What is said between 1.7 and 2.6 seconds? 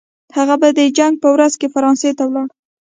فرانسې ته ولاړ.